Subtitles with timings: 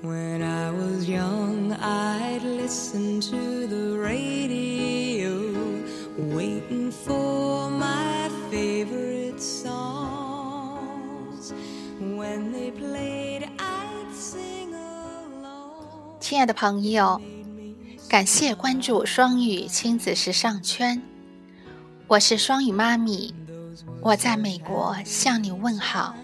[0.00, 5.82] When I was young, I'd listen to the radio,
[6.16, 10.72] waiting for my favorite songs.
[11.98, 16.20] When they played, I'd sing along.
[16.20, 17.20] 亲爱的朋友，
[18.08, 21.02] 感谢关注双语亲子时尚圈，
[22.06, 23.34] 我是双语妈咪，
[24.00, 26.14] 我在美国向你问好。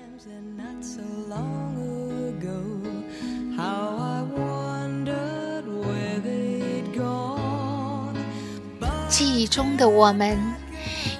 [9.16, 10.36] 记忆中的我们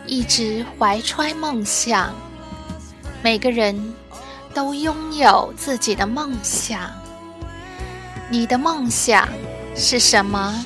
[0.05, 2.13] 一直怀揣梦想，
[3.23, 3.95] 每个人
[4.53, 6.91] 都拥有自己的梦想。
[8.29, 9.29] 你的梦想
[9.77, 10.65] 是什么？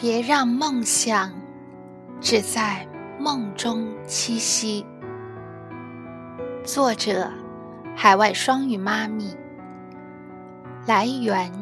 [0.00, 1.30] 别让梦想
[2.22, 4.86] 只在梦中栖息。
[6.64, 7.30] 作者：
[7.94, 9.36] 海外双语妈咪。
[10.86, 11.52] 来源：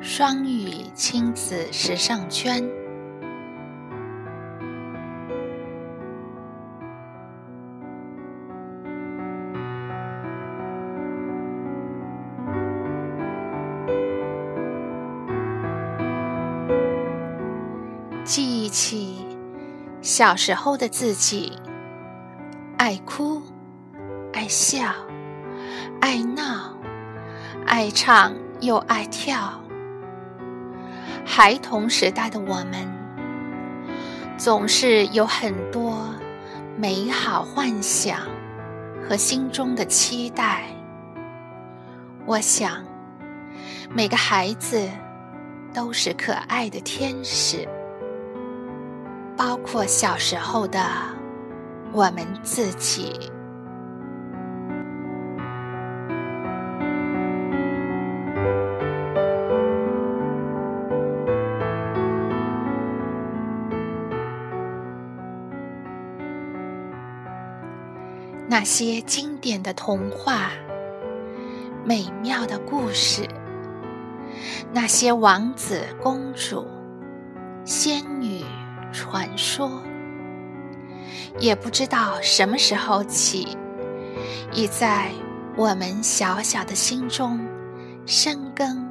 [0.00, 2.68] 双语亲子时尚圈。
[18.26, 19.24] 记忆起
[20.02, 21.52] 小时候的自己，
[22.76, 23.40] 爱哭，
[24.32, 24.92] 爱笑，
[26.00, 26.74] 爱闹，
[27.64, 29.52] 爱唱又爱跳。
[31.24, 32.92] 孩童时代的我们，
[34.36, 35.96] 总是有很多
[36.76, 38.18] 美好幻想
[39.08, 40.64] 和心中的期待。
[42.26, 42.84] 我想，
[43.94, 44.84] 每个孩子
[45.72, 47.68] 都是可爱的天使。
[49.36, 50.80] 包括小时候的
[51.92, 53.30] 我们自己。
[68.48, 70.50] 那些经典的童话、
[71.84, 73.28] 美妙的故事，
[74.72, 76.66] 那些王子公主、
[77.64, 78.15] 仙。
[78.96, 79.82] 传说，
[81.38, 83.54] 也不知道什么时候起，
[84.54, 85.12] 已在
[85.54, 87.38] 我们小小的心中
[88.06, 88.90] 生根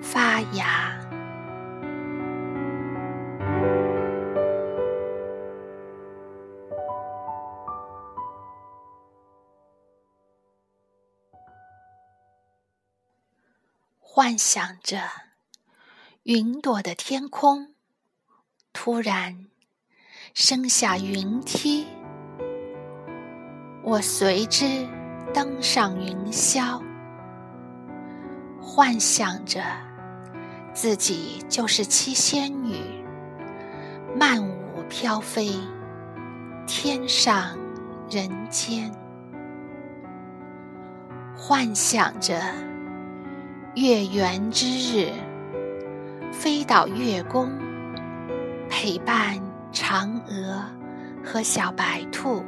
[0.00, 0.98] 发芽。
[14.00, 14.98] 幻想着
[16.22, 17.71] 云朵的天空。
[18.72, 19.36] 突然，
[20.34, 21.86] 升下云梯，
[23.82, 24.64] 我随之
[25.32, 26.80] 登上云霄，
[28.60, 29.62] 幻想着
[30.72, 32.76] 自己就是七仙女，
[34.18, 35.52] 漫舞飘飞，
[36.66, 37.56] 天上
[38.10, 38.90] 人间，
[41.36, 42.40] 幻想着
[43.74, 45.12] 月圆之日，
[46.32, 47.52] 飞到月宫。
[48.74, 49.38] 陪伴
[49.70, 50.64] 嫦娥
[51.22, 52.42] 和小白兔。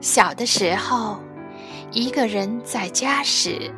[0.00, 1.18] 小的时候，
[1.90, 3.68] 一个人在家时，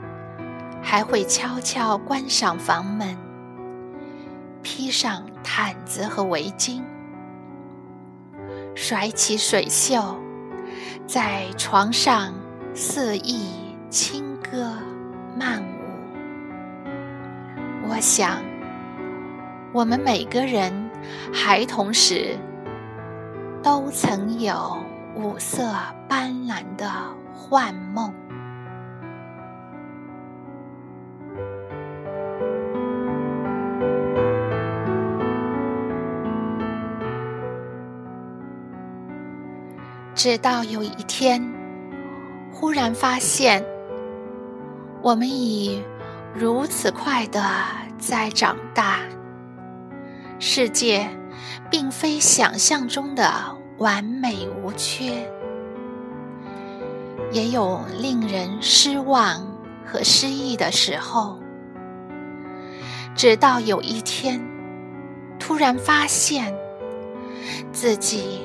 [0.83, 3.17] 还会悄悄关上房门，
[4.63, 6.83] 披上毯子和围巾，
[8.75, 10.21] 甩起水袖，
[11.07, 12.35] 在床上
[12.75, 13.49] 肆意
[13.89, 14.77] 轻歌
[15.37, 15.67] 曼舞。
[17.89, 18.52] 我想。
[19.75, 20.71] 我们每个人
[21.33, 22.37] 孩童时，
[23.63, 24.77] 都曾有
[25.15, 25.73] 五色
[26.07, 26.91] 斑斓的
[27.33, 28.13] 幻梦。
[40.15, 41.43] 直到有一天，
[42.53, 43.65] 忽然发现，
[45.01, 45.83] 我们已
[46.35, 47.43] 如此快的
[47.99, 48.99] 在长大。
[50.45, 51.09] 世界
[51.71, 53.33] 并非想象中的
[53.79, 55.25] 完美无缺，
[57.31, 59.57] 也有令人失望
[59.87, 61.39] 和失意的时候。
[63.15, 64.45] 直到有一天，
[65.39, 66.53] 突然发现
[67.71, 68.41] 自己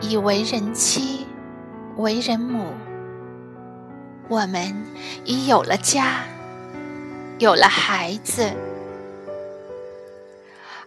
[0.00, 1.26] 已为人妻、
[1.96, 2.66] 为人母，
[4.28, 4.72] 我们
[5.24, 6.22] 已有了家，
[7.40, 8.52] 有了孩子，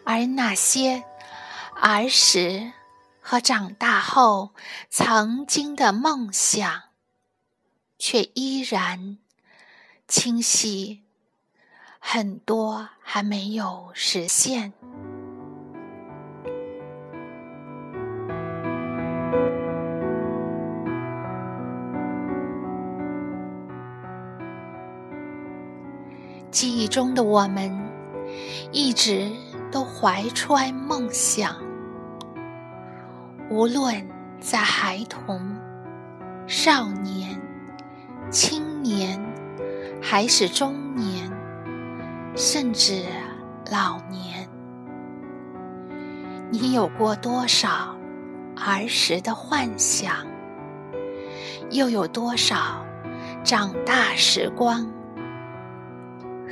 [0.05, 1.03] 而那些
[1.79, 2.71] 儿时
[3.21, 4.51] 和长大后
[4.89, 6.83] 曾经的梦想，
[7.97, 9.17] 却依然
[10.07, 11.03] 清晰。
[11.99, 14.73] 很多还没有实现。
[26.51, 27.89] 记忆中的我们，
[28.71, 29.31] 一直
[29.73, 31.55] 都怀揣梦想，
[33.49, 34.07] 无论
[34.39, 35.41] 在孩童、
[36.45, 37.41] 少年、
[38.29, 39.19] 青年，
[39.99, 41.27] 还是中年。
[42.35, 43.03] 甚至
[43.71, 44.47] 老年，
[46.51, 47.95] 你有过多少
[48.55, 50.17] 儿时的幻想？
[51.71, 52.85] 又有多少
[53.43, 54.87] 长大时光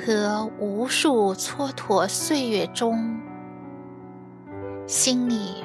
[0.03, 3.19] 和无数蹉跎岁月中
[4.87, 5.63] 心里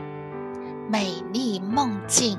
[0.90, 2.38] 美丽梦境？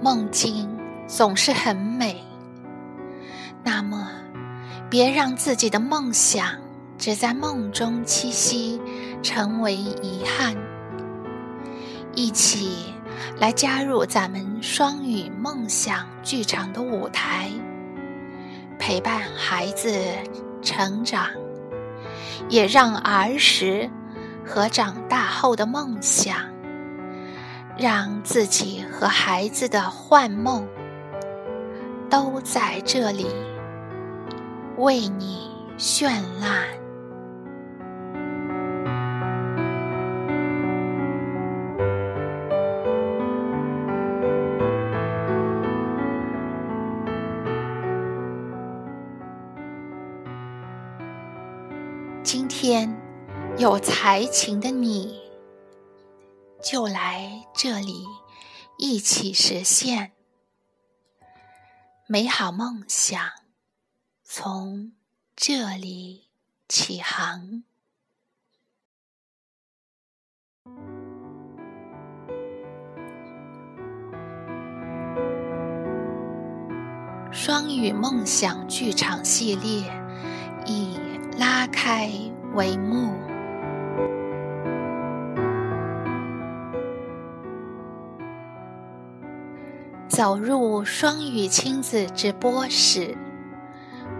[0.00, 0.74] 梦境
[1.06, 2.24] 总是很美，
[3.62, 4.08] 那么，
[4.88, 6.61] 别让自己的梦想
[7.02, 8.80] 只在梦中栖息，
[9.24, 10.54] 成为遗憾。
[12.14, 12.94] 一起
[13.40, 17.50] 来加入咱们双语梦想剧场的舞台，
[18.78, 19.92] 陪伴孩子
[20.62, 21.26] 成长，
[22.48, 23.90] 也让儿时
[24.46, 26.36] 和长大后的梦想。
[27.76, 30.64] 让自己和孩子的幻梦
[32.08, 33.26] 都在这里
[34.76, 36.08] 为你绚
[36.40, 36.80] 烂。
[52.24, 52.88] 今天
[53.58, 55.20] 有才情的你。
[56.62, 58.06] 就来这里，
[58.78, 60.12] 一起实现
[62.06, 63.20] 美好梦想，
[64.22, 64.92] 从
[65.34, 66.28] 这里
[66.68, 67.64] 起航。
[77.32, 79.82] 双语梦想剧场系列
[80.64, 80.96] 已
[81.38, 82.10] 拉开
[82.54, 83.12] 帷幕。
[90.08, 93.16] 走入双语亲子直播室，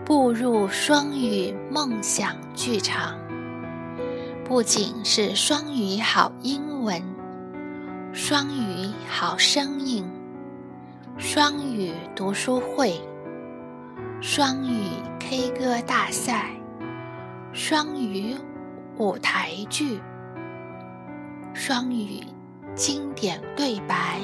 [0.07, 3.19] 步入双语梦想剧场，
[4.43, 7.01] 不仅是双语好英文、
[8.13, 10.03] 双语好声音、
[11.19, 12.99] 双语读书会、
[14.23, 14.87] 双语
[15.21, 16.51] K 歌大赛、
[17.55, 18.35] 双语
[18.97, 20.01] 舞台剧、
[21.53, 22.25] 双语
[22.75, 24.19] 经典对白。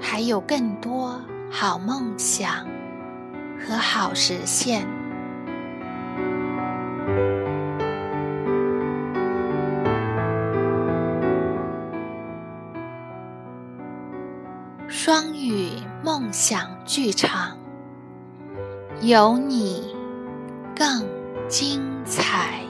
[0.00, 2.66] 还有更多好梦想
[3.56, 4.84] 和好实现。
[14.88, 15.70] 双语
[16.04, 17.56] 梦想剧场，
[19.00, 19.91] 有你
[20.82, 21.06] 更
[21.48, 22.61] 精彩。